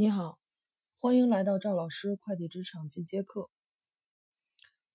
[0.00, 0.38] 你好，
[0.98, 3.50] 欢迎来到赵老师会计职场进阶课。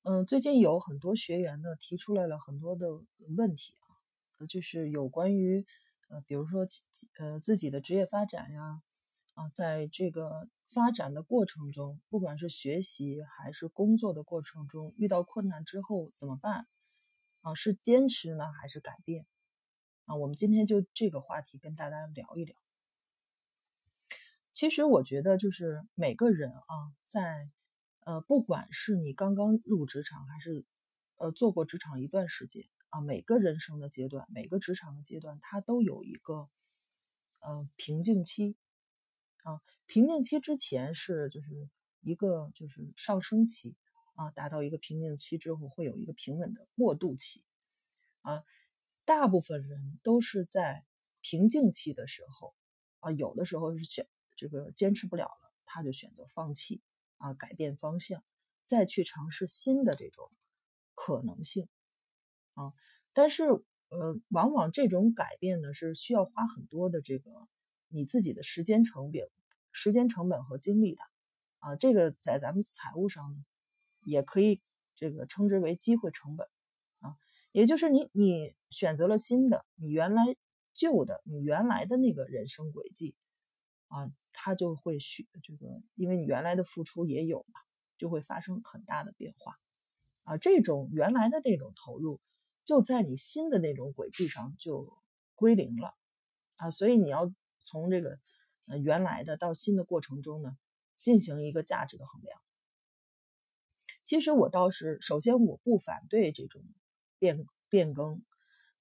[0.01, 2.87] 嗯，最近有很多学员呢提出来了很多的
[3.37, 3.75] 问题
[4.39, 5.63] 啊，就是有关于
[6.09, 6.65] 呃，比如说
[7.19, 8.81] 呃自己的职业发展呀，
[9.35, 16.65] 啊，在这个发展的过程中，不管是学习还是工作的过程中，遇到困难之后怎么办？
[17.41, 19.27] 啊，是坚持呢还是改变？
[20.05, 22.55] 啊，我们今天就这个话题跟大家聊一聊。
[24.55, 27.51] 其实我觉得，就是每个人啊，在
[28.05, 30.63] 呃，不管是你刚刚入职场，还是
[31.17, 36.49] 呃做过职场一段时间啊，每个人生的阶段，每个职场的阶段，它都有一个
[37.41, 38.55] 呃瓶颈期
[39.43, 39.59] 啊。
[39.87, 41.69] 瓶颈期之前是就是
[41.99, 43.75] 一个就是上升期
[44.13, 47.43] 啊，达到一个瓶颈期之后，会有一个平稳的过渡期
[48.21, 48.41] 啊。
[49.03, 50.85] 大部分人都是在
[51.19, 52.55] 瓶颈期的时候
[52.99, 54.07] 啊，有的时候是选。
[54.35, 56.81] 这个坚持不了了，他就选择放弃
[57.17, 58.23] 啊，改变方向，
[58.65, 60.31] 再去尝试新的这种
[60.93, 61.67] 可能性
[62.53, 62.73] 啊。
[63.13, 63.43] 但是
[63.89, 67.31] 呃，往往这种改变呢是需要花很多的这个
[67.87, 69.29] 你自己的时间成本、
[69.71, 71.01] 时间成本和精力的
[71.59, 71.75] 啊。
[71.75, 73.45] 这个在咱们财务上呢，
[74.01, 74.61] 也可以
[74.95, 76.47] 这个称之为机会成本
[76.99, 77.15] 啊。
[77.51, 80.35] 也就是你你选择了新的，你原来
[80.73, 83.15] 旧的，你原来的那个人生轨迹
[83.95, 84.11] 啊。
[84.37, 87.61] 它就会许这个，因为你原来的付出也有嘛，
[87.97, 89.57] 就会发生很大的变化，
[90.23, 92.19] 啊，这种原来的那种投入，
[92.65, 95.01] 就在你新的那种轨迹上就
[95.35, 95.95] 归零了，
[96.57, 98.19] 啊，所以你要从这个
[98.65, 100.57] 呃原来的到新的过程中呢，
[100.99, 102.41] 进行一个价值的衡量。
[104.03, 106.61] 其实我倒是，首先我不反对这种
[107.19, 108.21] 变变更，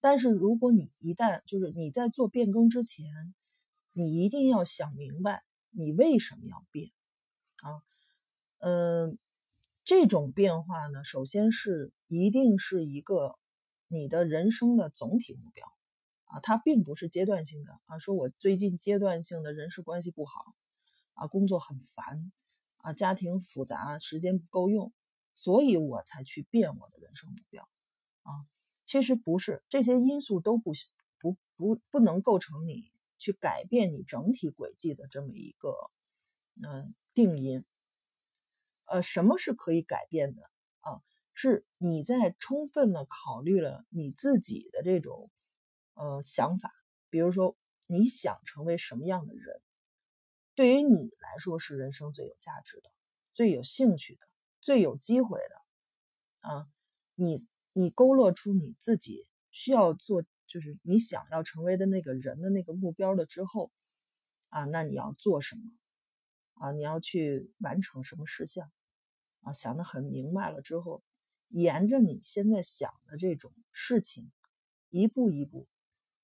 [0.00, 3.06] 但是如果你一旦就是你在做变更之前。
[3.96, 6.90] 你一定要想明白，你为什么要变
[7.62, 7.80] 啊？
[8.58, 9.18] 嗯，
[9.84, 13.38] 这种变化呢，首先是一定是一个
[13.86, 15.64] 你的人生的总体目标
[16.24, 17.98] 啊，它并不是阶段性的啊。
[17.98, 20.32] 说我最近阶段性的人事关系不好
[21.12, 22.32] 啊，工作很烦
[22.78, 24.92] 啊，家庭复杂，时间不够用，
[25.36, 27.68] 所以我才去变我的人生目标
[28.22, 28.32] 啊。
[28.84, 30.72] 其实不是，这些因素都不
[31.20, 32.90] 不不不能构成你。
[33.24, 35.90] 去改变你整体轨迹的这么一个
[36.62, 37.64] 嗯定因，
[38.84, 40.42] 呃，什么是可以改变的
[40.80, 41.00] 啊？
[41.32, 45.30] 是你在充分的考虑了你自己的这种
[45.94, 46.70] 呃想法，
[47.08, 49.62] 比如说你想成为什么样的人，
[50.54, 52.90] 对于你来说是人生最有价值的、
[53.32, 54.28] 最有兴趣的、
[54.60, 56.68] 最有机会的啊，
[57.14, 60.22] 你你勾勒出你自己需要做。
[60.46, 63.72] 就是你想要成为的那个人的那个目标了之后，
[64.48, 65.62] 啊，那你要做什么？
[66.54, 68.70] 啊，你要去完成什么事项？
[69.40, 71.02] 啊，想得很明白了之后，
[71.48, 74.30] 沿着你现在想的这种事情，
[74.90, 75.66] 一步一步、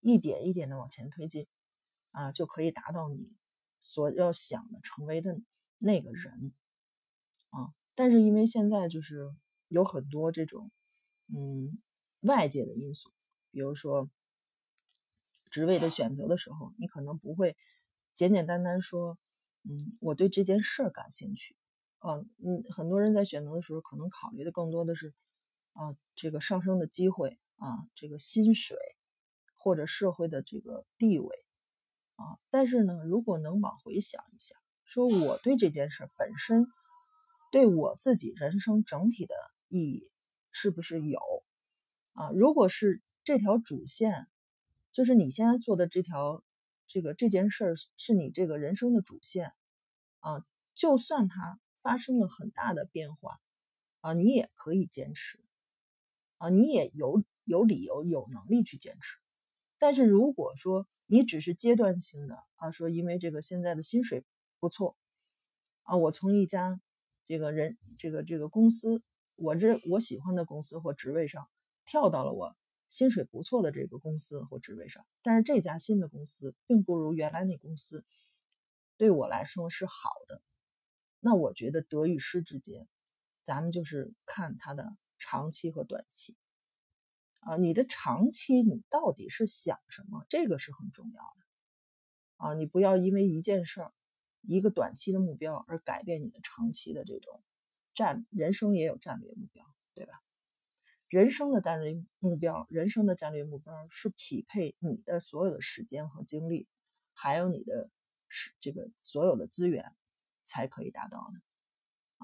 [0.00, 1.46] 一点一点的往前推进，
[2.12, 3.32] 啊，就可以达到你
[3.80, 5.40] 所要想的成为的
[5.78, 6.54] 那个人。
[7.50, 9.34] 啊，但是因为现在就是
[9.66, 10.70] 有很多这种
[11.26, 11.82] 嗯
[12.20, 13.12] 外界的因素，
[13.50, 14.08] 比如说。
[15.52, 17.56] 职位的选择的时候，你可能不会
[18.14, 19.18] 简简单单说，
[19.64, 21.56] 嗯，我对这件事儿感兴趣，
[21.98, 25.12] 啊，嗯，很多人在选择的时候，可能考虑的更多的是，
[25.72, 27.66] 啊，这个上升的机会，啊，
[27.96, 28.76] 这个薪水，
[29.56, 31.44] 或者社会的这个地位，
[32.14, 36.64] 啊，但是呢，如果能往回想一下，说我对这件事本身，
[37.50, 39.34] 对我自己人生整体的
[39.66, 40.12] 意义
[40.52, 41.18] 是不是有，
[42.12, 44.26] 啊，如果是这条主线。
[44.92, 46.42] 就是你现在做的这条，
[46.88, 49.52] 这个这件事儿是你这个人生的主线，
[50.18, 50.44] 啊，
[50.74, 53.40] 就算它发生了很大的变化，
[54.00, 55.38] 啊，你也可以坚持，
[56.38, 59.20] 啊，你也有有理由、有能力去坚持。
[59.78, 64.24] 但是如果说你只是阶段性的，啊，说因为这个现在的薪水
[64.58, 64.96] 不错，
[65.84, 66.80] 啊，我从一家
[67.26, 69.04] 这个人这个这个公司，
[69.36, 71.48] 我这我喜欢的公司或职位上
[71.86, 72.56] 跳到了我。
[72.90, 78.04] 薪水不错的这个公司或职位上，但是这家新的公司并不如原来那公司
[78.96, 80.42] 对我来说是好的。
[81.20, 82.88] 那我觉得得与失之间，
[83.44, 86.36] 咱们就是看它的长期和短期
[87.38, 87.56] 啊。
[87.56, 90.26] 你的长期你到底是想什么？
[90.28, 92.54] 这个是很重要的啊。
[92.54, 93.92] 你不要因为一件事儿、
[94.40, 97.40] 一个短期的目标而改变你的长期的这种
[97.94, 99.64] 战人生也有战略目标，
[99.94, 100.20] 对吧？
[101.10, 106.68] 人生的战略目标，人生的战略目标是匹配你的所有的时间和精力，
[107.14, 107.90] 还有你的
[108.28, 109.92] 是这个所有的资源
[110.44, 111.40] 才可以达到的。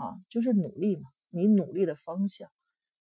[0.01, 2.49] 啊，就是努力嘛，你努力的方向，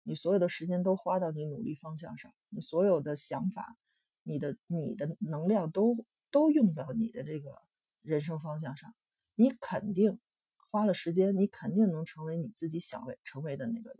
[0.05, 3.77] 你所有的时间都花到你努力方向上，你所有的想法，
[4.23, 7.61] 你的你的能量都都用到你的这个
[8.03, 8.95] 人生方向上，
[9.35, 10.21] 你肯定
[10.71, 13.99] 花了时间，你肯定能成为你自己想为成为的那个人。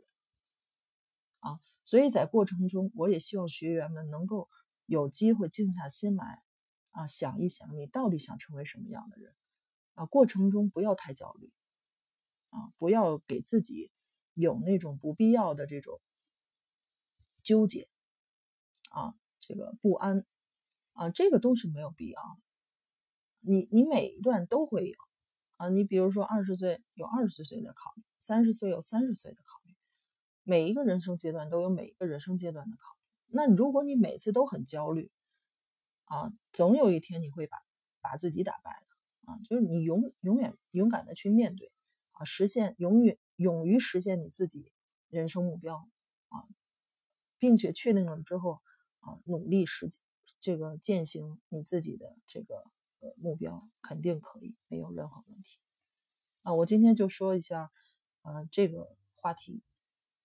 [1.41, 4.49] 啊，所以在过程中，我也希望学员们能够
[4.87, 6.43] 有机会静下心来，
[6.91, 9.35] 啊，想一想你到底想成为什么样的人，
[9.95, 11.53] 啊，过程中不要太焦虑。
[12.55, 13.91] 啊，不要给自己
[14.35, 16.03] 有那种不必要的这种
[17.43, 17.89] 纠结
[18.91, 20.27] 啊，这个不安
[20.93, 22.21] 啊，这个都是没有必要。
[23.41, 24.95] 你你每一段都会有
[25.57, 29.62] 啊，你比如说二十岁有二十岁的考虑，三十岁有三十岁的考虑，
[30.43, 33.35] 每一个人生阶段都有每一个人生阶段的考虑。
[33.35, 35.11] 那如果你每次都很焦虑
[36.05, 37.59] 啊，总有一天你会把
[38.01, 41.73] 把自己打败的啊，就是你永永远勇敢的去面对
[42.13, 42.25] 啊。
[42.25, 44.73] 实现永远勇于实现你自己
[45.09, 45.89] 人生目标
[46.29, 46.45] 啊，
[47.39, 48.61] 并且确定了之后
[49.01, 49.89] 啊，努力实
[50.41, 52.65] 这个践行你自己的这个
[53.01, 55.59] 呃目标，肯定可以，没有任何问题
[56.43, 56.53] 啊。
[56.53, 57.71] 我今天就说一下
[58.23, 59.63] 呃这个话题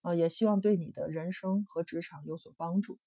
[0.02, 3.00] 呃，也希望对你的人生和职场有所帮助。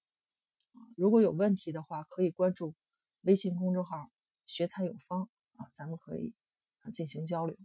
[0.95, 2.75] 如果有问题的话，可以关注
[3.21, 4.11] 微信公众号
[4.47, 6.33] “学财有方”啊，咱们可以
[6.93, 7.57] 进行交流。